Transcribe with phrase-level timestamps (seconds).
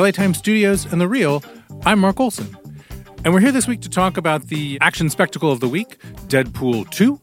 [0.00, 1.42] LA Times Studios and The Reel,
[1.86, 2.56] I'm Mark Olsen.
[3.24, 6.90] And we're here this week to talk about the action spectacle of the week, Deadpool
[6.90, 7.20] 2.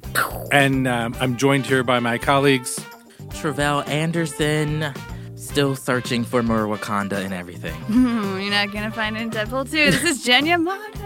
[0.52, 2.80] And um, I'm joined here by my colleagues,
[3.28, 4.94] Tre'vell Anderson,
[5.36, 7.76] still searching for more Wakanda and everything.
[7.90, 9.92] You're not gonna find it in Deadpool 2.
[9.92, 11.01] This is Jen Yamato.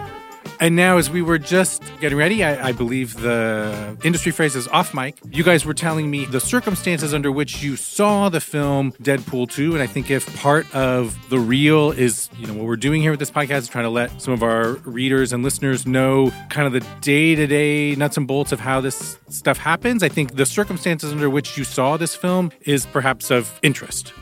[0.58, 4.66] And now, as we were just getting ready, I, I, believe the industry phrase is
[4.68, 5.18] off mic.
[5.28, 9.74] You guys were telling me the circumstances under which you saw the film Deadpool 2.
[9.74, 13.10] And I think if part of the Reel is, you know, what we're doing here
[13.10, 16.66] with this podcast is trying to let some of our readers and listeners know kind
[16.66, 20.36] of the day to day nuts and bolts of how this stuff happens, I think
[20.36, 24.14] the circumstances under which you saw this film is perhaps of interest.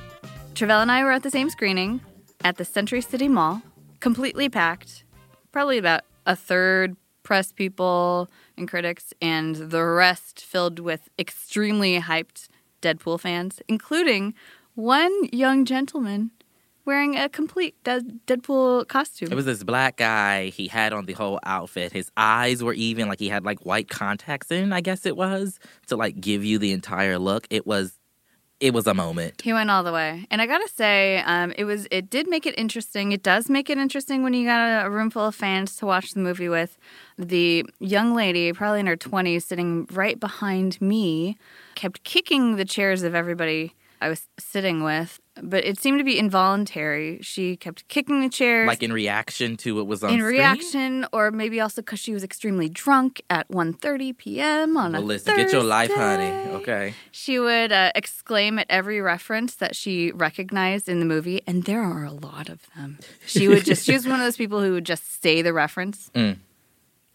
[0.55, 2.01] Tre'vell and I were at the same screening
[2.43, 3.63] at the Century City Mall,
[4.01, 5.05] completely packed,
[5.53, 12.49] probably about a third press people and critics, and the rest filled with extremely hyped
[12.83, 14.35] Deadpool fans, including
[14.75, 16.31] one young gentleman
[16.85, 19.33] wearing a complete Deadpool costume.
[19.33, 20.49] It was this black guy.
[20.49, 21.93] He had on the whole outfit.
[21.93, 25.59] His eyes were even like he had like white contacts in, I guess it was,
[25.87, 27.47] to like give you the entire look.
[27.49, 27.99] It was
[28.65, 29.43] it was a moment.
[29.43, 32.47] He went all the way, and I gotta say, um, it was it did make
[32.47, 33.13] it interesting.
[33.13, 35.87] It does make it interesting when you got a, a room full of fans to
[35.87, 36.79] watch the movie with.
[37.19, 41.37] The young lady, probably in her twenties, sitting right behind me,
[41.75, 46.19] kept kicking the chairs of everybody I was sitting with, but it seemed to be
[46.19, 47.19] involuntary.
[47.23, 50.39] She kept kicking the chairs, like in reaction to what was on in screen?
[50.39, 54.77] reaction, or maybe also because she was extremely drunk at 1.30 p.m.
[54.77, 55.45] on well, a listen, Thursday.
[55.45, 56.31] get your life, honey.
[56.55, 56.95] Okay.
[57.11, 61.83] She would uh, exclaim at every reference that she recognized in the movie, and there
[61.83, 62.99] are a lot of them.
[63.27, 66.11] She would just she was one of those people who would just say the reference.
[66.25, 66.37] Mm.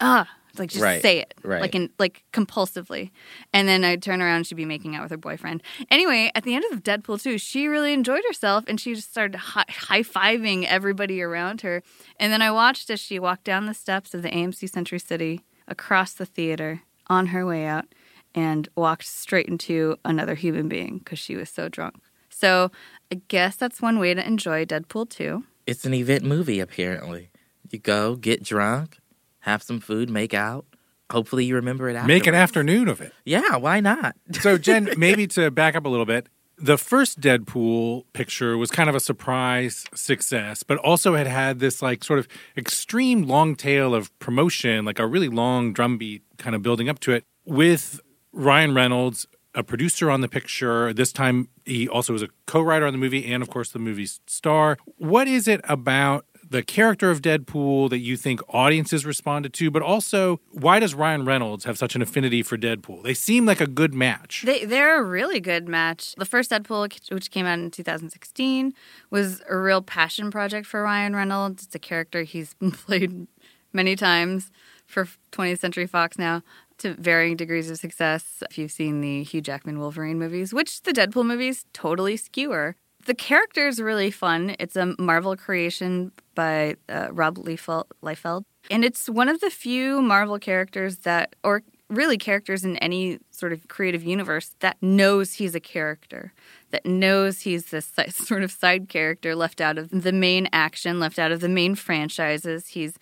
[0.02, 1.60] Ah, like just Right, say it, right.
[1.60, 3.10] like in like compulsively,
[3.52, 5.62] and then I'd turn around, she'd be making out with her boyfriend.
[5.90, 9.36] Anyway, at the end of Deadpool 2, she really enjoyed herself, and she just started
[9.36, 11.82] high fiving everybody around her.
[12.18, 15.42] And then I watched as she walked down the steps of the AMC Century City,
[15.68, 17.86] across the theater, on her way out,
[18.34, 21.96] and walked straight into another human being because she was so drunk.
[22.28, 22.70] So
[23.12, 25.44] I guess that's one way to enjoy Deadpool 2.
[25.66, 27.30] It's an event movie, apparently.
[27.70, 28.98] You go, get drunk,
[29.40, 30.66] have some food, make out.
[31.10, 32.06] Hopefully, you remember it after.
[32.06, 33.12] Make an afternoon of it.
[33.24, 34.14] Yeah, why not?
[34.40, 38.88] So, Jen, maybe to back up a little bit, the first Deadpool picture was kind
[38.88, 43.94] of a surprise success, but also had had this like sort of extreme long tail
[43.94, 48.00] of promotion, like a really long drumbeat kind of building up to it with
[48.32, 50.92] Ryan Reynolds, a producer on the picture.
[50.92, 54.20] This time he also was a co-writer on the movie and of course the movie's
[54.26, 54.76] star.
[54.96, 59.82] What is it about the character of Deadpool that you think audiences responded to, but
[59.82, 63.04] also why does Ryan Reynolds have such an affinity for Deadpool?
[63.04, 64.42] They seem like a good match.
[64.44, 66.14] They they're a really good match.
[66.16, 68.74] The first Deadpool, which came out in 2016,
[69.10, 71.64] was a real passion project for Ryan Reynolds.
[71.64, 73.28] It's a character he's played
[73.72, 74.50] many times
[74.86, 76.42] for 20th Century Fox now
[76.78, 78.42] to varying degrees of success.
[78.50, 82.74] If you've seen the Hugh Jackman Wolverine movies, which the Deadpool movies totally skewer.
[83.06, 84.56] The character is really fun.
[84.58, 88.44] It's a Marvel creation by uh, Rob Liefeld.
[88.70, 93.52] And it's one of the few Marvel characters that, or really characters in any sort
[93.52, 96.32] of creative universe, that knows he's a character,
[96.70, 101.18] that knows he's this sort of side character left out of the main action, left
[101.18, 102.68] out of the main franchises.
[102.68, 102.94] He's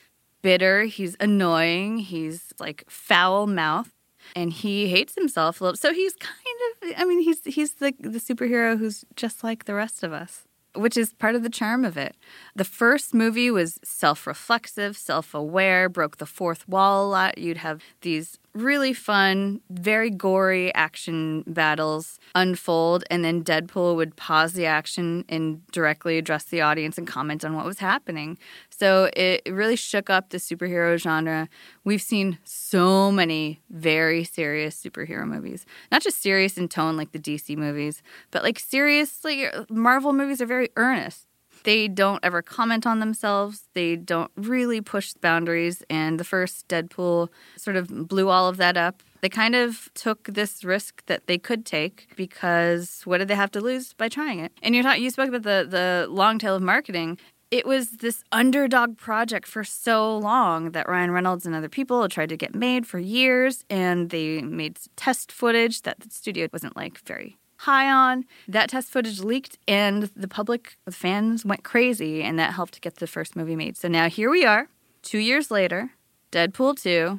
[0.42, 3.92] bitter, he's annoying, he's like foul mouthed
[4.38, 5.76] and he hates himself a little.
[5.76, 9.74] So he's kind of I mean he's he's the the superhero who's just like the
[9.74, 10.44] rest of us,
[10.74, 12.14] which is part of the charm of it.
[12.54, 17.38] The first movie was self-reflexive, self-aware, broke the fourth wall a lot.
[17.38, 24.52] You'd have these really fun, very gory action battles unfold, and then Deadpool would pause
[24.52, 28.38] the action and directly address the audience and comment on what was happening.
[28.78, 31.48] So it really shook up the superhero genre.
[31.84, 37.18] We've seen so many very serious superhero movies, not just serious in tone like the
[37.18, 41.28] DC movies, but like seriously, Marvel movies are very earnest
[41.64, 43.68] they don't ever comment on themselves.
[43.74, 45.82] They don't really push boundaries.
[45.90, 49.02] And the first Deadpool sort of blew all of that up.
[49.20, 53.50] They kind of took this risk that they could take because what did they have
[53.52, 54.52] to lose by trying it?
[54.62, 57.18] And you're you spoke about the the long tail of marketing.
[57.50, 62.28] It was this underdog project for so long that Ryan Reynolds and other people tried
[62.28, 66.98] to get made for years, and they made test footage that the studio wasn't like
[66.98, 68.26] very high on.
[68.48, 72.96] That test footage leaked, and the public, the fans went crazy, and that helped get
[72.96, 73.78] the first movie made.
[73.78, 74.68] So now here we are,
[75.02, 75.92] two years later,
[76.30, 77.18] Deadpool 2,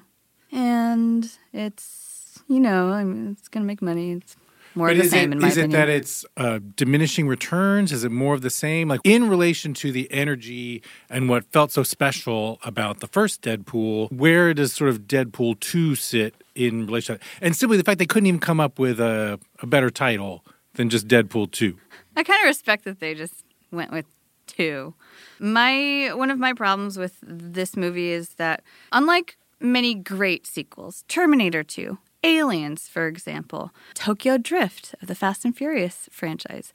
[0.51, 4.11] and it's, you know, I mean, it's to make money.
[4.11, 4.35] It's
[4.79, 7.27] more But of the is same it, in my is it that it's uh, diminishing
[7.27, 7.91] returns?
[7.91, 8.87] Is it more of the same?
[8.87, 14.11] Like in relation to the energy and what felt so special about the first Deadpool,
[14.11, 17.27] where does sort of Deadpool 2 sit in relation to that?
[17.41, 20.43] And simply the fact they couldn't even come up with a, a better title
[20.75, 21.77] than just Deadpool 2.
[22.15, 24.05] I kind of respect that they just went with
[24.47, 24.95] two.
[25.39, 31.63] My one of my problems with this movie is that unlike many great sequels, Terminator
[31.63, 36.73] 2, Aliens, for example, Tokyo Drift of the Fast and Furious franchise,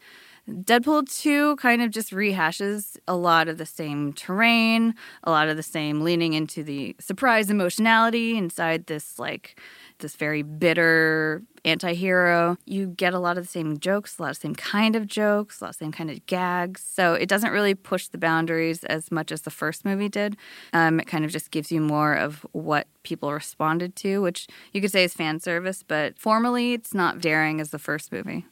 [0.49, 5.57] Deadpool 2 kind of just rehashes a lot of the same terrain, a lot of
[5.57, 9.59] the same leaning into the surprise emotionality inside this like
[10.01, 12.59] this very bitter anti-hero.
[12.67, 15.07] You get a lot of the same jokes, a lot of the same kind of
[15.07, 16.83] jokes, a lot of the same kind of gags.
[16.85, 20.37] So it doesn't really push the boundaries as much as the first movie did.
[20.75, 24.83] Um, it kind of just gives you more of what people responded to, which you
[24.83, 28.45] could say is fan service, but formally it's not daring as the first movie.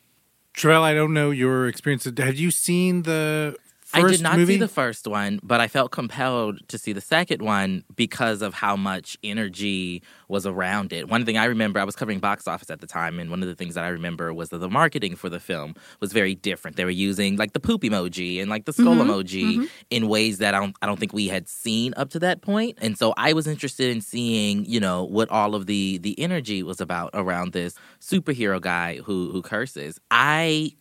[0.54, 2.04] Trell, I don't know your experience.
[2.04, 3.56] Have you seen the
[3.94, 4.54] I did not movie?
[4.54, 8.54] see the first one, but I felt compelled to see the second one because of
[8.54, 11.08] how much energy was around it.
[11.08, 13.48] One thing I remember, I was covering box office at the time, and one of
[13.48, 16.76] the things that I remember was that the marketing for the film was very different.
[16.76, 19.10] They were using like the poop emoji and like the skull mm-hmm.
[19.10, 19.64] emoji mm-hmm.
[19.90, 22.78] in ways that I don't, I don't think we had seen up to that point.
[22.80, 26.62] And so I was interested in seeing, you know, what all of the the energy
[26.62, 29.98] was about around this superhero guy who who curses.
[30.10, 30.72] I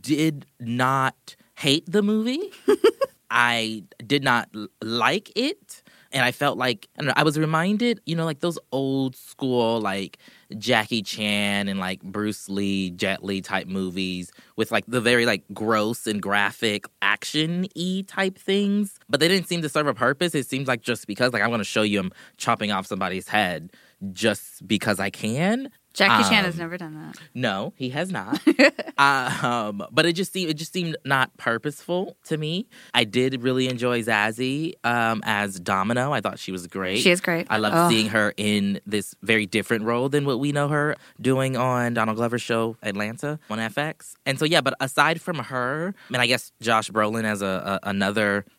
[0.00, 2.52] did not hate the movie.
[3.30, 4.48] I did not
[4.82, 5.82] like it.
[6.12, 9.80] And I felt like I, know, I was reminded, you know, like those old school,
[9.80, 10.18] like
[10.56, 15.42] Jackie Chan and like Bruce Lee, Jet Li type movies with like the very like
[15.52, 18.96] gross and graphic action y type things.
[19.08, 20.36] But they didn't seem to serve a purpose.
[20.36, 23.72] It seems like just because, like, I'm gonna show you I'm chopping off somebody's head
[24.12, 25.70] just because I can.
[25.94, 27.16] Jackie Chan Um, has never done that.
[27.34, 28.40] No, he has not.
[28.98, 32.66] um, but it just seemed it just seemed not purposeful to me.
[32.92, 36.12] I did really enjoy Zazie um, as Domino.
[36.12, 36.98] I thought she was great.
[36.98, 37.46] She is great.
[37.50, 37.88] I loved Oh.
[37.88, 42.16] seeing her in this very different role than what we know her doing on Donald
[42.16, 44.14] Glover's show Atlanta on FX.
[44.26, 47.80] And so yeah, but aside from her, I mean, I guess Josh Brolin as a,
[47.82, 48.44] a another.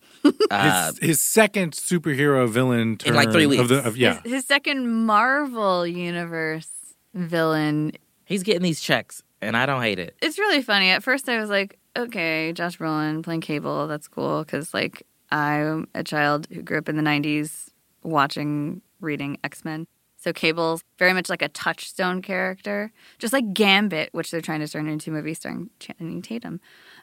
[0.49, 3.61] Uh, his, his second superhero villain turn In, like, three weeks.
[3.61, 4.21] Of the, of, yeah.
[4.23, 6.67] His, his second Marvel Universe
[7.15, 7.93] villain.
[8.25, 10.15] he's getting these checks, and I don't hate it.
[10.21, 10.89] It's really funny.
[10.89, 14.43] At first, I was like, okay, Josh Brolin playing Cable, that's cool.
[14.43, 17.69] Because, like, I'm a child who grew up in the 90s
[18.03, 19.87] watching, reading X Men.
[20.17, 24.67] So Cable's very much like a touchstone character, just like Gambit, which they're trying to
[24.67, 26.59] turn into a movie starring Channing Tatum.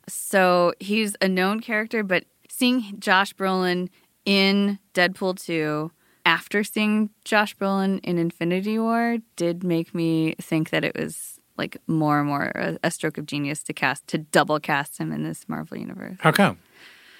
[0.08, 3.90] So he's a known character, but seeing Josh Brolin
[4.24, 5.92] in Deadpool 2
[6.24, 11.76] after seeing Josh Brolin in Infinity War did make me think that it was like
[11.86, 15.24] more and more a, a stroke of genius to cast to double cast him in
[15.24, 16.16] this Marvel universe.
[16.20, 16.58] How come?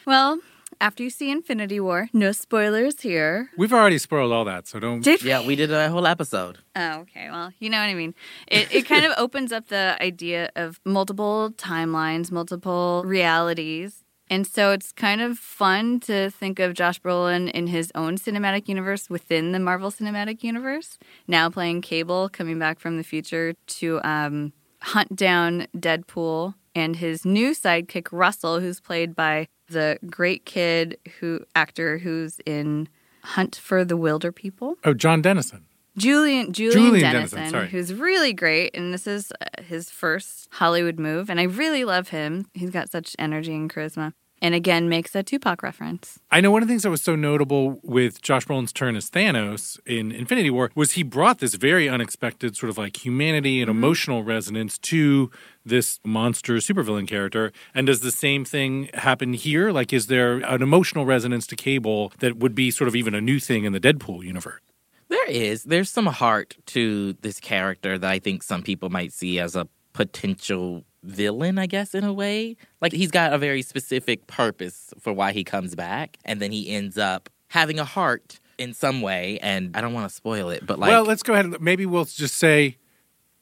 [0.06, 0.40] Well,
[0.80, 3.50] after you see Infinity War, no spoilers here.
[3.56, 5.00] We've already spoiled all that, so don't.
[5.02, 6.58] Did Yeah, we did a whole episode.
[6.74, 7.28] Oh, okay.
[7.30, 8.14] Well, you know what I mean.
[8.48, 14.01] It, it kind of opens up the idea of multiple timelines, multiple realities.
[14.32, 18.66] And so it's kind of fun to think of Josh Brolin in his own cinematic
[18.66, 20.98] universe within the Marvel Cinematic Universe,
[21.28, 27.26] now playing Cable, coming back from the future to um, hunt down Deadpool and his
[27.26, 32.88] new sidekick, Russell, who's played by the great kid who actor who's in
[33.22, 34.76] Hunt for the Wilderpeople.
[34.82, 35.66] Oh, John Dennison.
[35.98, 37.68] Julian Julian, Julian Dennison, Dennison, sorry.
[37.68, 42.08] who's really great, and this is uh, his first Hollywood move, and I really love
[42.08, 42.46] him.
[42.54, 46.18] He's got such energy and charisma, and again makes a Tupac reference.
[46.30, 49.08] I know one of the things that was so notable with Josh Brolin's turn as
[49.08, 53.70] Thanos in Infinity War was he brought this very unexpected sort of like humanity and
[53.70, 53.78] mm-hmm.
[53.78, 55.30] emotional resonance to
[55.64, 57.52] this monster supervillain character.
[57.72, 59.70] And does the same thing happen here?
[59.70, 63.20] Like, is there an emotional resonance to Cable that would be sort of even a
[63.20, 64.60] new thing in the Deadpool universe?
[65.08, 65.64] There is.
[65.64, 69.68] There's some heart to this character that I think some people might see as a
[69.92, 72.56] potential villain, I guess, in a way.
[72.80, 76.70] Like he's got a very specific purpose for why he comes back, and then he
[76.70, 79.38] ends up having a heart in some way.
[79.42, 81.46] And I don't want to spoil it, but like, well, let's go ahead.
[81.46, 82.76] and Maybe we'll just say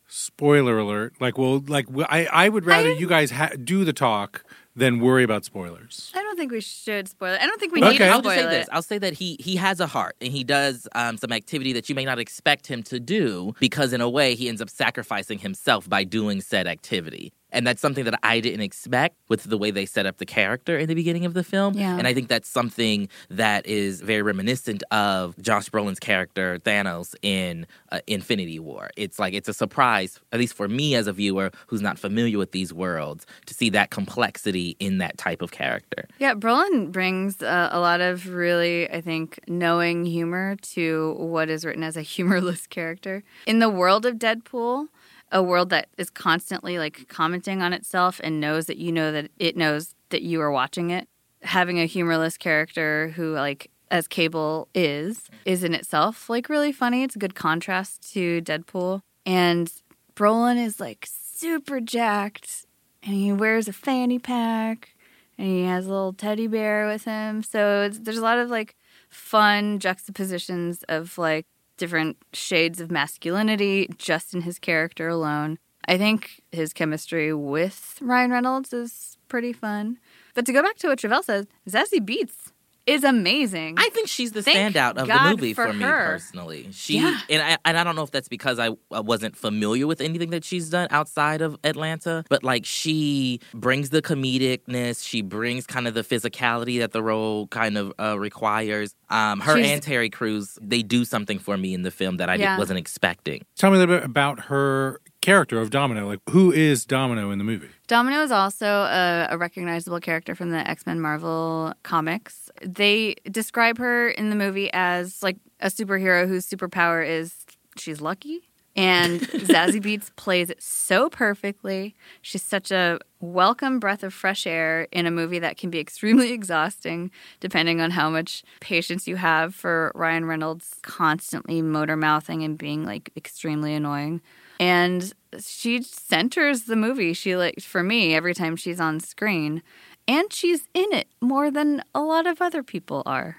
[0.07, 1.15] spoiler alert.
[1.21, 4.45] Like, well, like I, I would rather I- you guys ha- do the talk
[4.77, 6.13] than worry about spoilers.
[6.15, 7.41] I don't think we should spoil it.
[7.41, 7.91] I don't think we Okay.
[7.93, 8.51] need to I'll spoil just say it.
[8.61, 8.69] this.
[8.73, 11.89] I'll say that he he has a heart and he does um, some activity that
[11.89, 15.39] you may not expect him to do because in a way he ends up sacrificing
[15.41, 17.33] himself by doing said activity.
[17.53, 20.79] And that's something that I didn't expect with the way they set up the character
[20.79, 21.75] in the beginning of the film.
[21.75, 21.97] Yeah.
[21.97, 27.67] And I think that's something that is very reminiscent of Josh Brolin's character Thanos in
[27.93, 28.91] uh, Infinity War.
[28.97, 32.39] It's like it's a surprise, at least for me as a viewer who's not familiar
[32.39, 36.07] with these worlds, to see that complexity in that type of character.
[36.19, 41.65] Yeah, Brolin brings uh, a lot of really, I think, knowing humor to what is
[41.65, 43.23] written as a humorless character.
[43.47, 44.89] In the world of Deadpool,
[45.33, 49.31] a world that is constantly like commenting on itself and knows that you know that
[49.39, 51.09] it knows that you are watching it,
[51.43, 57.03] having a humorless character who like as Cable is is in itself like really funny.
[57.03, 59.03] It's a good contrast to Deadpool.
[59.27, 59.73] And
[60.15, 62.67] Brolin is like super jacked
[63.03, 64.95] and he wears a fanny pack
[65.39, 67.43] and he has a little teddy bear with him.
[67.43, 68.77] So there's a lot of like
[69.09, 71.47] fun juxtapositions of like
[71.81, 75.59] different shades of masculinity just in his character alone.
[75.89, 79.99] I think his chemistry with Ryan Reynolds is pretty fun.
[80.35, 82.53] But to go back to what Tre'vell says, Zazie Beetz
[82.87, 83.75] is amazing.
[83.79, 86.07] I think she's the Thank standout of God the movie for for, me her.
[86.13, 86.69] personally.
[86.73, 87.19] She Yeah.
[87.29, 90.31] and I and I don't know if that's because I, I wasn't familiar with anything
[90.31, 95.87] that she's done outside of Atlanta, but like she brings the comedicness, she brings kind
[95.87, 98.95] of the physicality that the role kind of uh, requires.
[99.11, 102.29] Um, her She's- and Terry Crews, they do something for me in the film that
[102.29, 102.59] I Yeah.
[102.59, 103.43] wasn't expecting.
[103.57, 106.07] Tell me a little bit about her character of Domino.
[106.07, 107.69] Like, who is Domino in the movie?
[107.87, 112.51] Domino is also a, a recognizable character from the X Men Marvel comics.
[112.63, 117.35] They describe her in the movie as like a superhero whose superpower is
[117.77, 118.47] she's lucky.
[118.77, 121.97] And Zazie Beetz plays it so perfectly.
[122.23, 126.33] She's such a welcome breath of fresh air in a movie that can be extremely
[126.33, 127.11] exhausting,
[127.41, 132.85] depending on how much patience you have for Ryan Reynolds constantly motor mouthing and being
[132.85, 134.21] like extremely annoying
[134.61, 139.63] and she centers the movie she like for me every time she's on screen.
[140.07, 143.39] And she's in it more than a lot of other people are.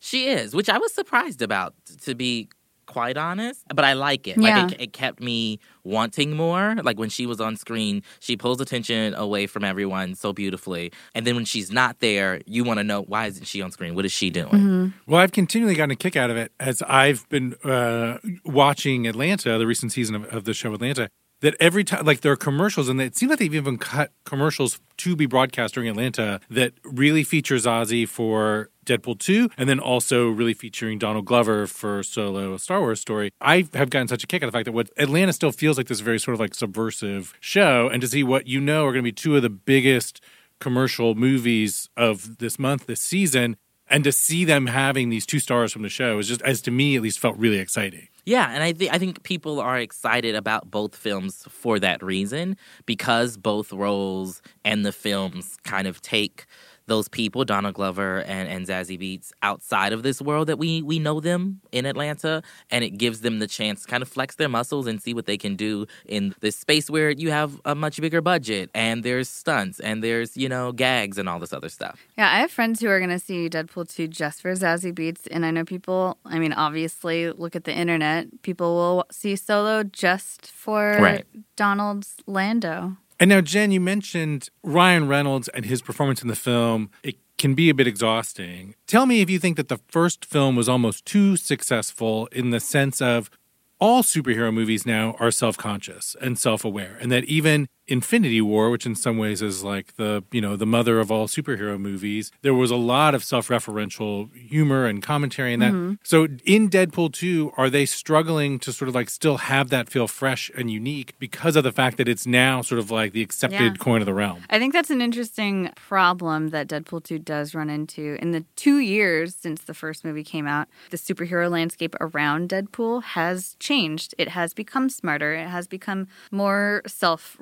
[0.00, 2.48] She is, which I was surprised about, to be
[2.86, 3.62] quite honest.
[3.68, 4.36] But I like it.
[4.38, 4.62] Yeah.
[4.62, 6.76] Like it, it kept me wanting more.
[6.82, 10.92] Like when she was on screen, she pulls attention away from everyone so beautifully.
[11.14, 13.94] And then when she's not there, you want to know why isn't she on screen?
[13.94, 14.92] What is she doing?
[15.06, 19.58] Well, I've continually gotten a kick out of it as I've been uh, watching Atlanta,
[19.58, 21.08] the recent season of, of the show Atlanta.
[21.42, 24.80] That every time, like there are commercials, and it seems like they've even cut commercials
[24.98, 30.28] to be broadcast during Atlanta that really features Zazie for Deadpool 2, and then also
[30.28, 33.30] really featuring Donald Glover for Solo, a Star Wars story.
[33.40, 35.76] I have gotten such a kick out of the fact that what Atlanta still feels
[35.76, 38.92] like this very sort of like subversive show, and to see what you know are
[38.92, 40.20] going to be two of the biggest
[40.60, 43.56] commercial movies of this month, this season,
[43.92, 46.70] and to see them having these two stars from the show is just, as to
[46.70, 48.08] me at least, felt really exciting.
[48.24, 52.56] Yeah, and I think I think people are excited about both films for that reason
[52.86, 56.46] because both roles and the films kind of take
[56.92, 60.98] those people, Donald Glover and, and Zazie Beetz, outside of this world that we we
[61.06, 61.40] know them
[61.78, 62.34] in Atlanta,
[62.72, 65.26] and it gives them the chance to kind of flex their muscles and see what
[65.30, 65.72] they can do
[66.16, 70.30] in this space where you have a much bigger budget and there's stunts and there's
[70.42, 71.96] you know gags and all this other stuff.
[72.18, 75.22] yeah i have friends who are going to see deadpool 2 just for zazie beetz
[75.34, 76.00] and i know people
[76.34, 81.24] i mean obviously look at the internet people will see solo just for Right.
[81.56, 86.90] donald's lando And now, Jen, you mentioned Ryan Reynolds and his performance in the film.
[87.04, 88.74] It can be a bit exhausting.
[88.88, 92.58] Tell me if you think that the first film was almost too successful in the
[92.58, 93.30] sense of
[93.78, 98.70] all superhero movies now are self conscious and self aware, and that even Infinity War,
[98.70, 102.30] which in some ways is like the you know the mother of all superhero movies,
[102.42, 105.72] there was a lot of self referential humor and commentary in that.
[105.72, 105.94] Mm-hmm.
[106.02, 110.06] So in Deadpool two, are they struggling to sort of like still have that feel
[110.08, 113.60] fresh and unique because of the fact that it's now sort of like the accepted
[113.60, 113.74] Yeah.
[113.74, 114.44] coin of the realm?
[114.48, 118.16] I think that's an interesting problem that Deadpool 2 does run into.
[118.22, 123.02] In the two years since the first movie came out, the superhero landscape around Deadpool
[123.02, 124.14] has changed.
[124.18, 127.36] It has become smarter, it has become more self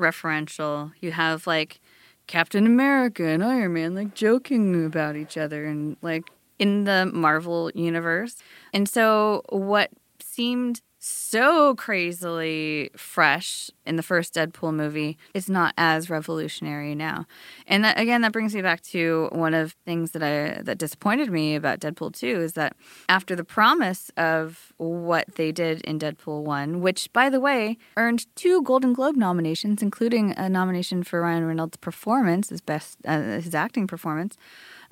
[1.00, 1.80] You have like
[2.26, 7.70] Captain America and Iron Man like joking about each other and like in the Marvel
[7.74, 8.36] universe.
[8.72, 16.10] And so what seemed so crazily fresh in the first Deadpool movie is not as
[16.10, 17.26] revolutionary now.
[17.66, 21.30] And that, again, that brings me back to one of things that I that disappointed
[21.30, 22.76] me about Deadpool 2 is that
[23.08, 28.26] after the promise of what they did in Deadpool 1, which by the way earned
[28.36, 33.54] two Golden Globe nominations including a nomination for Ryan Reynolds' performance, his best uh, his
[33.54, 34.36] acting performance,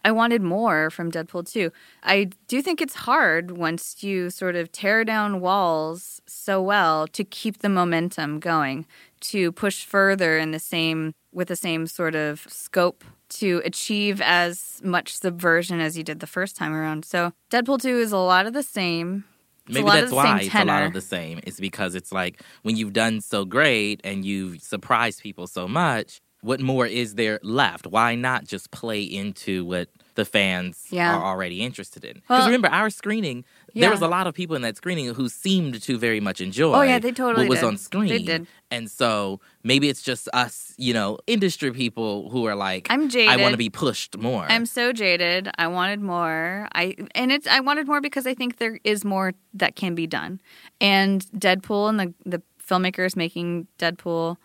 [0.04, 1.70] I wanted more from Deadpool 2.
[2.02, 7.24] I do think it's hard once you sort of tear down walls so well to
[7.24, 8.86] keep the momentum going,
[9.20, 14.80] to push further in the same with the same sort of scope to achieve as
[14.82, 17.04] much subversion as you did the first time around.
[17.04, 19.24] So Deadpool 2 is a lot of the same.
[19.66, 21.40] It's Maybe that's why it's a lot of the same.
[21.42, 26.22] It's because it's like when you've done so great and you've surprised people so much,
[26.40, 27.86] what more is there left?
[27.86, 31.14] Why not just play into what the fans Yeah.
[31.16, 32.14] are already interested in?
[32.14, 33.82] Because Well- remember, our screening, Yeah.
[33.82, 36.74] there was a lot of people in that screening who seemed to very much enjoy.
[36.74, 37.66] Oh, yeah, they totally what was did.
[37.66, 38.08] on screen.
[38.08, 38.46] They did.
[38.70, 43.30] And so maybe it's just us, you know, industry people who are like, I'm jaded.
[43.30, 44.44] I want to be pushed more.
[44.48, 45.48] I'm so jaded.
[45.58, 46.68] I wanted more.
[46.74, 50.06] I and it's I wanted more because I think there is more that can be
[50.06, 50.40] done.
[50.80, 54.36] And Deadpool and the the filmmakers making Deadpool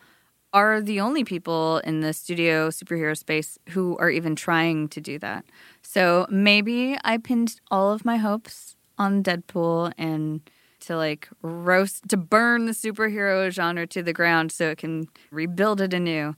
[0.54, 5.18] are the only people in the studio superhero space who are even trying to do
[5.20, 5.46] that.
[5.82, 10.42] So maybe I pinned all of my hopes on Deadpool and
[10.82, 15.82] to like roast to burn the superhero genre to the ground so it can rebuild
[15.82, 16.36] it anew.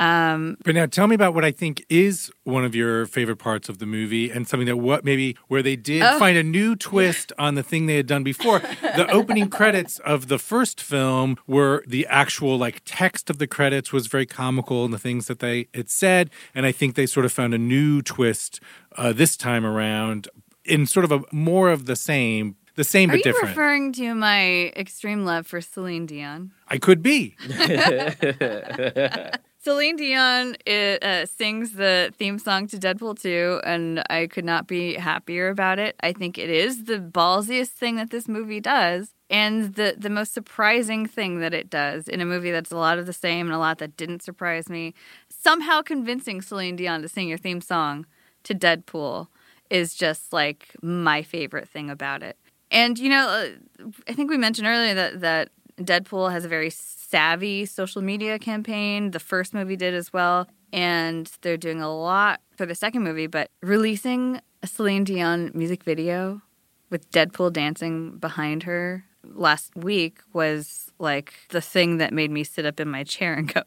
[0.00, 3.68] Um, But now tell me about what I think is one of your favorite parts
[3.68, 6.18] of the movie and something that what maybe where they did Oh.
[6.18, 8.60] find a new twist on the thing they had done before.
[8.80, 13.92] the opening credits of the first film were the actual like text of the credits
[13.92, 16.30] was very comical and the things that they had said.
[16.54, 18.58] And I think they sort of found a new twist
[18.96, 20.28] uh, this time around
[20.64, 23.48] in sort of a more of the same, the same Are but you different.
[23.48, 26.52] referring to my extreme love for Celine Dion?
[26.68, 27.36] I could be.
[29.62, 34.66] Celine Dion it, uh, sings the theme song to Deadpool 2, and I could not
[34.66, 35.96] be happier about it.
[36.00, 40.32] I think it is the ballsiest thing that this movie does, and the, the most
[40.32, 43.54] surprising thing that it does in a movie that's a lot of the same and
[43.54, 44.94] a lot that didn't surprise me.
[45.28, 48.06] Somehow convincing Celine Dion to sing your theme song
[48.44, 49.26] to Deadpool
[49.68, 52.38] is just like my favorite thing about it.
[52.70, 56.70] And you know, uh, I think we mentioned earlier that that Deadpool has a very
[57.10, 59.10] savvy social media campaign.
[59.10, 63.26] The first movie did as well, and they're doing a lot for the second movie.
[63.26, 66.42] But releasing a Celine Dion music video
[66.90, 72.66] with Deadpool dancing behind her last week was like the thing that made me sit
[72.66, 73.62] up in my chair and go,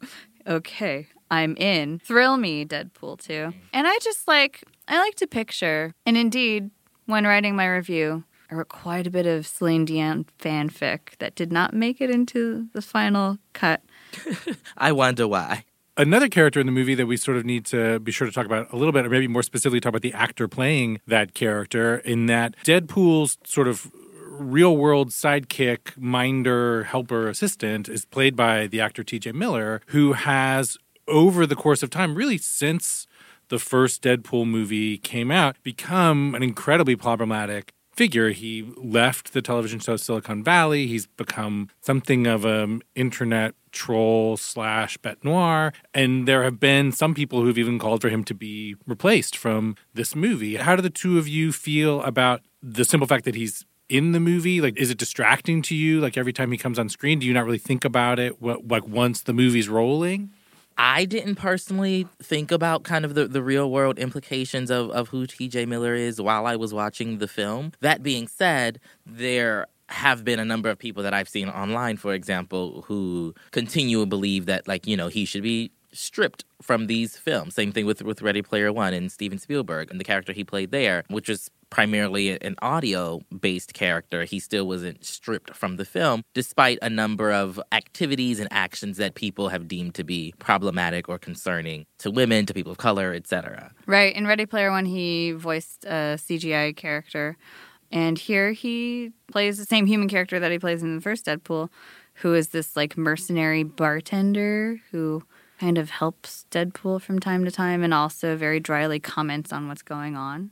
[0.48, 2.00] "Okay, I'm in.
[2.00, 6.72] Thrill me, Deadpool 2." And I just like I like to picture, and indeed,
[7.06, 8.24] when writing my review,
[8.54, 12.68] I wrote quite a bit of Celine Dion fanfic that did not make it into
[12.74, 13.82] the final cut.
[14.78, 15.66] I wonder why.
[15.98, 18.46] Another character in the movie that we sort of need to be sure to talk
[18.46, 21.96] about a little bit, or maybe more specifically talk about the actor playing that character,
[21.98, 23.92] in that Deadpool's sort of
[24.28, 30.78] real world sidekick, minder, helper, assistant is played by the actor TJ Miller, who has,
[31.08, 33.08] over the course of time, really since
[33.50, 38.32] the first Deadpool movie came out, become an incredibly problematic figure.
[38.32, 40.88] He left the television show Silicon Valley.
[40.88, 45.74] He's become something of an internet troll slash bête noire.
[45.94, 49.76] And there have been some people who've even called for him to be replaced from
[49.94, 50.58] this movie.
[50.58, 54.20] How do the two of you feel about the simple fact that he's in the
[54.20, 54.62] movie?
[54.62, 56.00] Like, is it distracting to you?
[56.00, 58.42] Like, every time he comes on screen, do you not really think about it?
[58.42, 60.32] What, like, once the movie's rolling?
[60.78, 65.28] I didn't personally think about kind of the, the real world implications of, of who
[65.28, 67.72] TJ Miller is while I was watching the film.
[67.82, 72.14] That being said, there have been a number of people that I've seen online, for
[72.14, 77.18] example, who continue to believe that, like, you know, he should be stripped from these
[77.18, 77.54] films.
[77.54, 80.72] Same thing with, with Ready Player One and Steven Spielberg and the character he played
[80.72, 84.26] there, which was primarily an audio based character.
[84.26, 89.16] He still wasn't stripped from the film, despite a number of activities and actions that
[89.16, 93.72] people have deemed to be problematic or concerning to women, to people of color, etc.
[93.88, 94.16] Right.
[94.16, 97.38] In Ready Player One, he voiced a CGI character.
[97.92, 101.70] And here he plays the same human character that he plays in the first Deadpool,
[102.16, 105.24] who is this like mercenary bartender who
[105.60, 109.82] kind of helps Deadpool from time to time and also very dryly comments on what's
[109.82, 110.52] going on.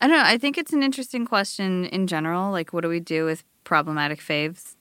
[0.00, 0.24] I don't know.
[0.24, 2.50] I think it's an interesting question in general.
[2.50, 4.76] Like, what do we do with problematic faves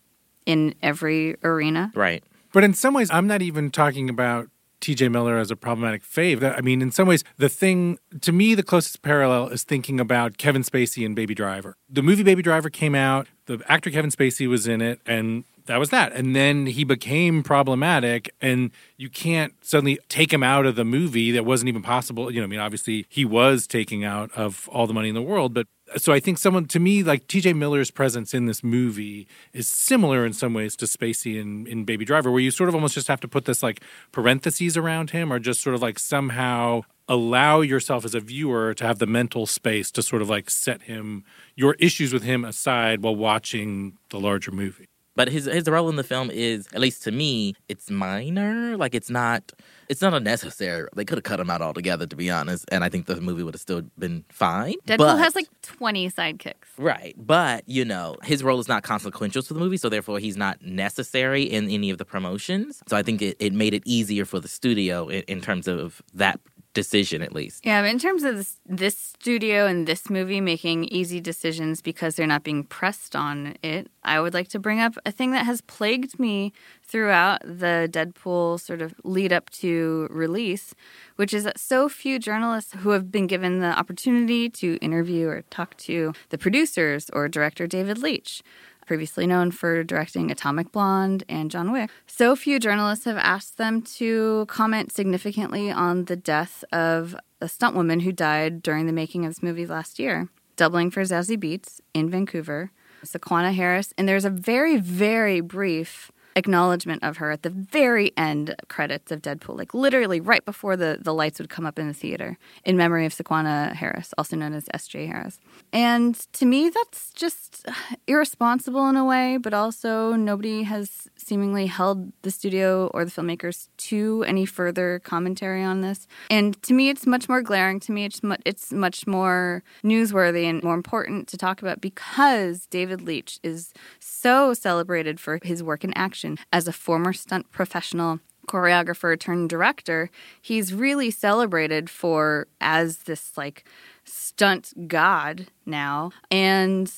[0.45, 1.91] in every arena?
[1.95, 2.23] Right.
[2.52, 4.49] But in some ways, I'm not even talking about
[4.84, 6.43] TJ Miller as a problematic fave.
[6.43, 10.38] I mean, in some ways, the thing to me, the closest parallel is thinking about
[10.38, 11.78] Kevin Spacey and Baby Driver.
[11.89, 15.80] The movie Baby Driver came out, the actor Kevin Spacey was in it, and that
[15.80, 16.13] was that.
[16.13, 21.32] And then he became problematic, and you can't suddenly take him out of the movie.
[21.32, 22.32] That wasn't even possible.
[22.32, 25.21] You know, I mean, obviously, he was taking out of all the money in the
[25.21, 28.63] world, but uh, so I think someone to me like TJ Miller's presence in this
[28.63, 32.69] movie is similar in some ways to Spacey in, in Baby Driver, where you sort
[32.69, 35.82] of almost just have to put this like parentheses around him, or just sort of
[35.82, 40.30] like somehow allow yourself as a viewer to have the mental space to sort of
[40.30, 41.23] like set him
[41.56, 44.88] your issues with him aside while watching the larger movie.
[45.15, 48.78] But his his role in the film is, at least to me, it's minor.
[48.78, 49.52] Like it's not
[49.89, 50.88] it's not unnecessary.
[50.95, 53.43] They could have cut him out altogether, to be honest, and I think the movie
[53.43, 54.76] would have still been fine.
[54.88, 56.54] Deadpool but, has like 20 sidekicks.
[56.78, 57.15] Right.
[57.17, 60.62] But, you know, his role is not consequential to the movie, so therefore he's not
[60.63, 62.82] necessary in any of the promotions.
[62.88, 66.02] So I think it, it made it easier for the studio in, in terms of
[66.13, 66.39] that
[66.73, 67.65] decision at least.
[67.65, 72.27] Yeah, in terms of this, this studio and this movie making easy decisions because they're
[72.27, 75.62] not being pressed on it, I would like to bring up a thing that has
[75.62, 76.51] plagued me
[76.83, 80.75] throughout the Deadpool sort of lead up to release,
[81.15, 85.43] which is that so few journalists who have been given the opportunity to interview or
[85.49, 88.41] talk to the producers or director David Leitch
[88.86, 91.89] previously known for directing Atomic Blonde and John Wick.
[92.08, 97.76] So few journalists have asked them to comment significantly on the death of a stunt
[97.76, 101.82] woman who died during the making of this movie last year, doubling for Zazie Beetz
[101.93, 102.72] in Vancouver,
[103.04, 108.56] Sequana Harris, and there's a very, very brief acknowledgement of her at the very end
[108.67, 111.93] credits of Deadpool, like literally right before the, the lights would come up in the
[111.93, 115.08] theater, in memory of Sequana Harris, also known as S.J.
[115.08, 115.39] Harris.
[115.72, 117.65] And to me, that's just
[118.08, 123.69] irresponsible in a way, but also nobody has seemingly held the studio or the filmmakers
[123.78, 126.08] to any further commentary on this.
[126.30, 127.80] And to me, it's much more glaring.
[127.82, 133.02] To me, it's it's much more newsworthy and more important to talk about because David
[133.02, 139.17] Leitch is so celebrated for his work in action as a former stunt professional choreographer
[139.17, 140.09] turned director
[140.41, 143.63] he's really celebrated for as this like
[144.03, 146.91] stunt god now and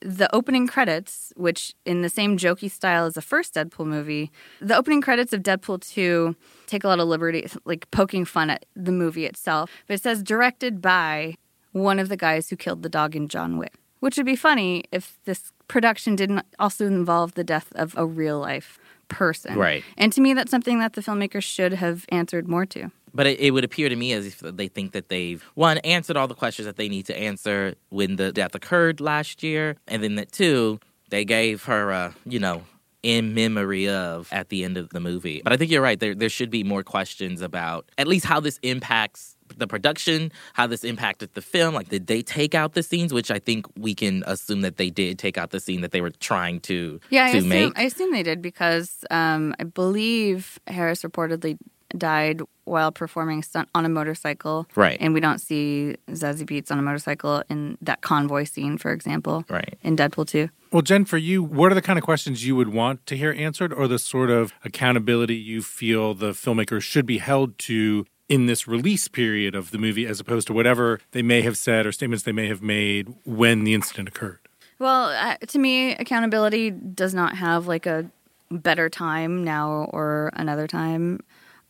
[0.00, 4.30] the opening credits, which in the same jokey style as the first Deadpool movie,
[4.60, 6.34] the opening credits of Deadpool 2
[6.66, 9.70] take a lot of liberty, like poking fun at the movie itself.
[9.86, 11.36] But it says directed by
[11.72, 14.84] one of the guys who killed the dog in John Wick, which would be funny
[14.90, 18.78] if this production didn't also involve the death of a real life
[19.08, 19.56] person.
[19.56, 19.84] Right.
[19.96, 22.90] And to me, that's something that the filmmakers should have answered more to.
[23.14, 26.16] But it, it, would appear to me as if they think that they've one answered
[26.16, 30.02] all the questions that they need to answer when the death occurred last year, and
[30.02, 30.78] then that two
[31.08, 32.62] they gave her, uh, you know,
[33.02, 35.40] in memory of at the end of the movie.
[35.42, 35.98] But I think you're right.
[35.98, 40.66] There there should be more questions about at least how this impacts the production, how
[40.66, 41.74] this impacted the film.
[41.74, 43.12] Like, did they take out the scenes?
[43.12, 46.00] Which I think we can assume that they did take out the scene that they
[46.00, 47.26] were trying to yeah.
[47.26, 47.78] I to assume, make.
[47.78, 51.58] I assume they did because um, I believe Harris reportedly
[51.96, 54.66] died while performing stunt on a motorcycle.
[54.76, 54.96] Right.
[55.00, 59.44] And we don't see Zazie Beetz on a motorcycle in that convoy scene, for example.
[59.48, 59.78] Right.
[59.82, 60.48] In Deadpool 2.
[60.72, 63.32] Well, Jen, for you, what are the kind of questions you would want to hear
[63.36, 68.46] answered, or the sort of accountability you feel the filmmakers should be held to in
[68.46, 71.92] this release period of the movie, as opposed to whatever they may have said or
[71.92, 74.38] statements they may have made when the incident occurred?
[74.78, 78.08] Well, uh, to me, accountability does not have like a
[78.50, 81.20] better time now or another time.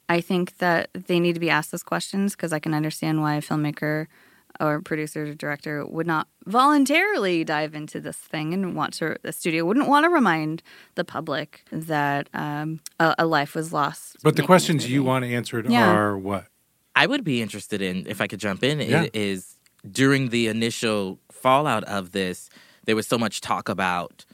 [0.09, 3.37] I think that they need to be asked those questions because I can understand why
[3.37, 4.07] a filmmaker
[4.61, 9.33] or producer or director would not voluntarily dive into this thing and want to the
[9.33, 10.63] studio wouldn't want to remind
[10.97, 15.71] the public that um, a, a, life was lost but the questions you want answered
[15.71, 15.91] yeah.
[15.91, 16.47] are what
[17.03, 19.07] i would be interested in if i could jump in yeah.
[19.13, 19.57] is
[19.91, 22.51] during the initial fallout of this
[22.85, 24.25] there was so much talk about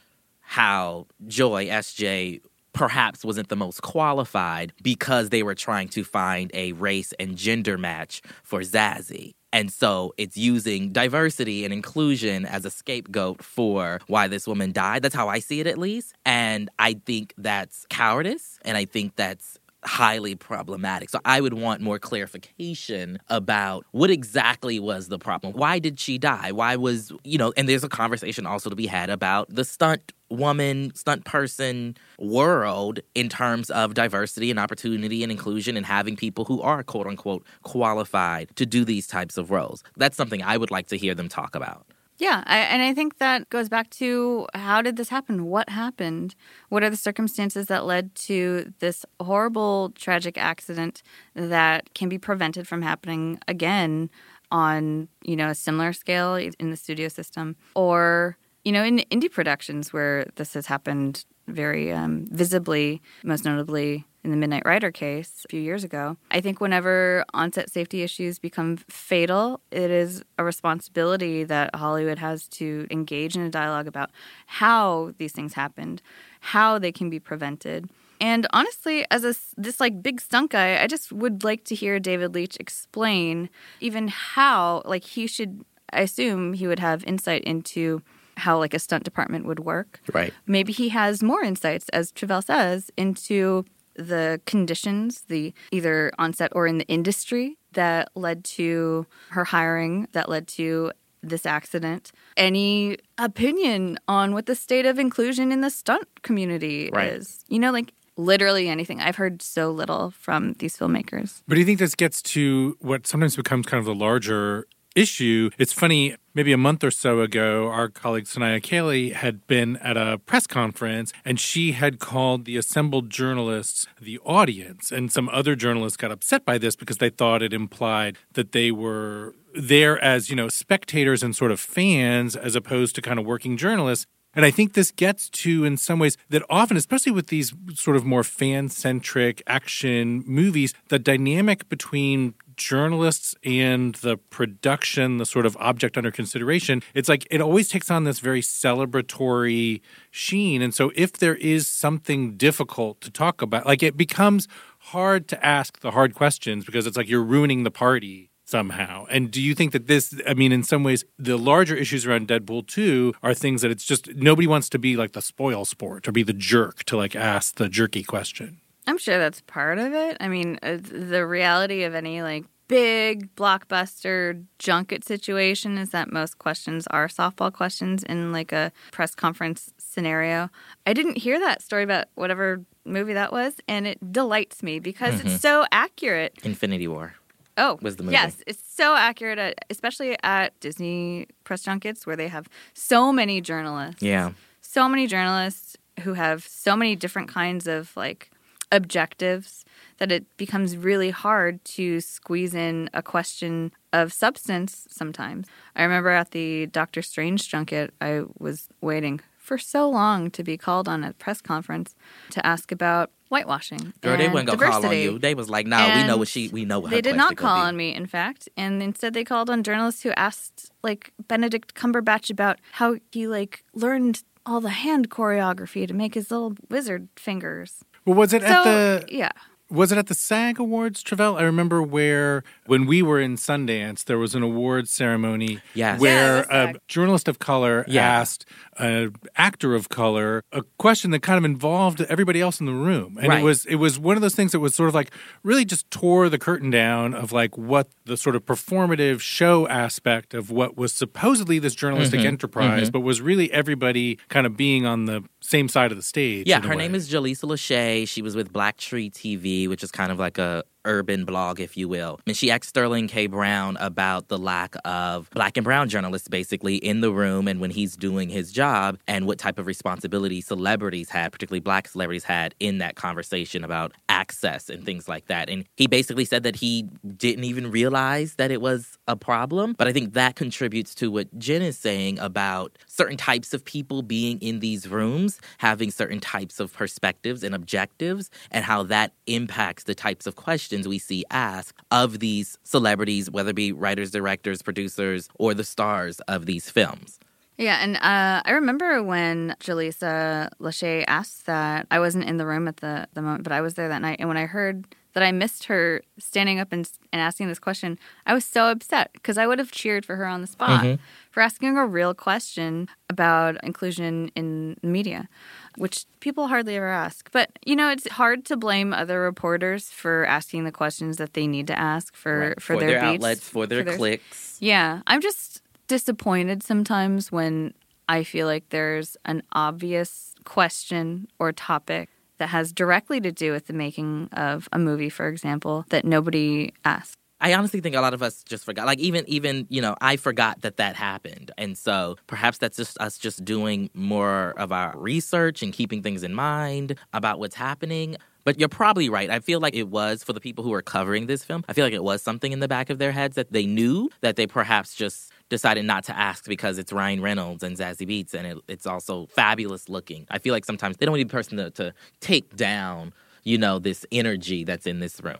[0.41, 2.41] how Joi sj
[2.77, 7.77] perhaps wasn't the most qualified because they were trying to find a race and gender
[7.77, 9.33] match for Zazie.
[9.51, 15.01] And so it's using diversity and inclusion as a scapegoat for why this woman died.
[15.01, 16.13] That's how I see it, at least.
[16.25, 18.59] And I think that's cowardice.
[18.63, 21.09] And I think that's highly problematic.
[21.09, 25.53] So I would want more clarification about what exactly was the problem.
[25.53, 26.51] Why did she die?
[26.51, 30.13] Why was, you know, and there's a conversation also to be had about the stunt
[30.29, 36.43] woman, stunt person world in terms of diversity and opportunity and inclusion and having people
[36.45, 39.83] who are quote unquote qualified to do these types of roles.
[39.95, 41.87] That's something I would like to hear them talk about.
[42.19, 45.45] Yeah, I, and I think that goes back to how did this happen?
[45.45, 46.33] What happened?
[46.69, 51.03] What are the circumstances that led to this horrible, tragic accident
[51.35, 54.09] that can be prevented from happening again
[54.49, 59.31] on you know a similar scale in the studio system, or you know in indie
[59.31, 65.43] productions where this has happened very um, visibly, most notably in the Midnight Rider case
[65.45, 66.17] a few years ago.
[66.31, 72.47] I think whenever onset safety issues become fatal, it is a responsibility that Hollywood has
[72.49, 74.11] to engage in a dialogue about
[74.47, 76.01] how these things happened,
[76.41, 77.89] how they can be prevented.
[78.19, 81.99] And honestly, as a this like big stunt guy, I just would like to hear
[81.99, 85.63] David Leitch explain even how like he should.
[85.93, 88.01] I assume he would have insight into
[88.37, 89.99] how like a stunt department would work.
[90.13, 90.33] Right.
[90.45, 96.51] Maybe he has more insights, as Tre'vell says, into the conditions, the either on set
[96.55, 100.91] or in the industry that led to her hiring, that led to
[101.23, 102.11] this accident.
[102.37, 107.11] Any opinion on what the state of inclusion in the stunt community Right.
[107.13, 107.43] is?
[107.49, 109.01] You know, like literally anything.
[109.01, 111.41] I've heard so little from these filmmakers.
[111.47, 114.67] But do you think this gets to what sometimes becomes kind of the larger
[114.97, 115.51] issue?
[115.57, 119.95] It's funny, maybe a month or so ago, our colleague Sonaiya Kelley had been at
[119.95, 124.91] a press conference and she had called the assembled journalists the audience.
[124.91, 128.71] And some other journalists got upset by this because they thought it implied that they
[128.71, 133.25] were there as, you know, spectators and sort of fans as opposed to kind of
[133.25, 134.05] working journalists.
[134.33, 137.97] And I think this gets to, in some ways, that often, especially with these sort
[137.97, 145.45] of more fan centric action movies, the dynamic between journalists and the production, the sort
[145.45, 150.61] of object under consideration, it's like it always takes on this very celebratory sheen.
[150.61, 154.47] And so if there is something difficult to talk about, like it becomes
[154.79, 159.05] hard to ask the hard questions because it's like you're ruining the party somehow.
[159.09, 162.27] And do you think that this, I mean, in some ways, the larger issues around
[162.27, 166.07] Deadpool 2 are things that it's just nobody wants to be like the spoil sport
[166.07, 168.61] or be the jerk to like ask the jerky question?
[168.87, 170.17] I'm sure that's part of it.
[170.19, 176.37] I mean, uh, the reality of any like big blockbuster junket situation is that most
[176.39, 180.49] questions are softball questions in like a press conference scenario.
[180.85, 185.19] I didn't hear that story about whatever movie that was, and it delights me because
[185.19, 186.33] it's so accurate.
[186.43, 187.13] Infinity War.
[187.57, 188.13] Oh, Was the movie.
[188.13, 193.41] Yes, it's so accurate, at, especially at Disney press junkets where they have so many
[193.41, 194.31] journalists Yeah.
[194.61, 198.29] so many journalists who have so many different kinds of like
[198.71, 199.65] objectives
[199.97, 205.47] that it becomes really hard to squeeze in a question of substance sometimes.
[205.75, 210.57] I remember at the Doctor Strange junket, I was waiting for so long to be
[210.57, 211.95] called on a press conference
[212.31, 213.93] to ask about whitewashing.
[214.01, 215.19] Girl, they wasn't gonna call on you.
[215.19, 217.57] They was like, no, we know what she we know what They did not call
[217.57, 222.29] on me, in fact, and instead they called on journalists who asked like Benedict Cumberbatch
[222.29, 227.83] about how he like learned all the hand choreography to make his little wizard fingers.
[228.07, 229.29] Well, was it So at the yeah,
[229.69, 231.37] Was it at the SAG Awards, Tre'vell?
[231.37, 235.99] I remember where, when we were in Sundance, there was an awards ceremony Yes.
[235.99, 238.01] where Yeah, a journalist of color Yeah.
[238.03, 238.45] asked
[238.77, 243.17] an actor of color a question that kind of involved everybody else in the room,
[243.19, 243.41] and Right.
[243.41, 245.11] it was it was one of those things that was sort of like
[245.43, 250.33] really just tore the curtain down of like what the sort of performative show aspect
[250.33, 252.27] of what was supposedly this journalistic Mm-hmm.
[252.27, 256.47] enterprise, but was really everybody kind of being on the same side of the stage.
[256.47, 256.75] Yeah, her way.
[256.77, 258.07] name is Jaleesa Lachey.
[258.07, 261.77] She was with Black Tree TV, which is kind of like a urban blog, if
[261.77, 262.19] you will.
[262.25, 263.27] And she asked Sterling K.
[263.27, 267.71] Brown about the lack of black and brown journalists basically in the room and when
[267.71, 272.55] he's doing his job and what type of responsibility celebrities had, particularly black celebrities had
[272.59, 275.49] in that conversation about access and things like that.
[275.49, 276.87] And he basically said that he
[277.17, 279.73] didn't even realize that it was a problem.
[279.77, 284.01] But I think that contributes to what Jen is saying about certain types of people
[284.01, 289.83] being in these rooms, having certain types of perspectives and objectives, and how that impacts
[289.83, 294.61] the types of questions we see asked of these celebrities, whether it be writers, directors,
[294.61, 297.19] producers, or the stars of these films.
[297.57, 301.87] Yeah, and uh, I remember when Jaleesa Lachey asked that.
[301.89, 304.17] I wasn't in the room at the, the moment, but I was there that night.
[304.19, 304.85] And when I heard
[305.17, 309.09] that I missed her standing up and, and asking this question, I was so upset
[309.13, 310.99] because I would have cheered for her on the spot Mhm.
[311.31, 315.27] for asking a real question about inclusion in media,
[315.75, 317.31] which people hardly ever ask.
[317.31, 321.47] But, you know, it's hard to blame other reporters for asking the questions that they
[321.47, 322.61] need to ask for, Right.
[322.61, 324.57] for, their, beats, outlets, for their clicks.
[324.59, 327.73] yeah, I'm just disappointed sometimes when
[328.07, 333.67] I feel like there's an obvious question or topic that has directly to do with
[333.67, 337.15] the making of a movie, for example, that nobody asks.
[337.39, 338.87] I honestly think a lot of us just forgot.
[338.87, 342.97] Like even even you know, I forgot that that happened, and so perhaps that's just
[342.99, 348.17] us just doing more of our research and keeping things in mind about what's happening.
[348.43, 349.29] But you're probably right.
[349.29, 351.65] I feel like it was for the people who were covering this film.
[351.67, 354.09] I feel like it was something in the back of their heads that they knew
[354.21, 358.33] that they perhaps just decided not to ask because it's Ryan Reynolds and Zazie Beetz,
[358.33, 360.27] and it, it's also fabulous looking.
[360.29, 363.79] I feel like sometimes they don't need a person to, to take down, you know,
[363.79, 365.37] this energy that's in this room.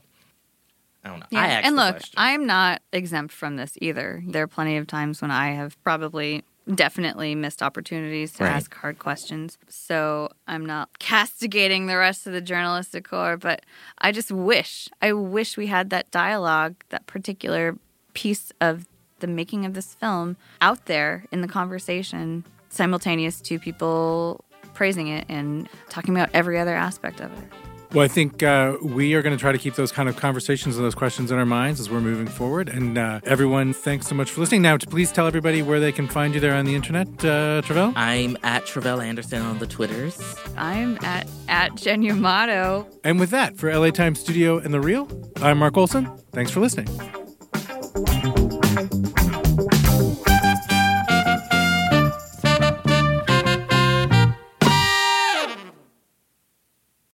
[1.04, 1.26] I don't know.
[1.34, 2.14] I asked and look, question.
[2.18, 4.22] I'm not exempt from this either.
[4.28, 6.44] There are plenty of times when I have probably
[6.74, 8.52] definitely missed opportunities to Right.
[8.52, 9.58] ask hard questions.
[9.70, 13.64] So I'm not castigating the rest of the journalistic corps, but
[14.00, 17.78] I just wish, I wish we had that dialogue, that particular
[18.14, 18.86] piece of
[19.20, 25.26] the making of this film out there in the conversation, simultaneous to people praising it
[25.28, 27.50] and talking about every other aspect of it.
[27.94, 30.76] Well, I think uh, we are going to try to keep those kind of conversations
[30.76, 32.68] and those questions in our minds as we're moving forward.
[32.68, 34.62] And uh, everyone, thanks so much for listening.
[34.62, 37.94] Now, please tell everybody where they can find you there on the internet, uh, Tre'vell.
[37.96, 40.20] I'm at Tre'vell Anderson on the Twitters.
[40.58, 42.88] I'm at at Jen Yamato.
[43.06, 46.06] And with that, for LA Times Studio and The Reel, I'm Mark Olsen.
[46.34, 46.88] Thanks for listening.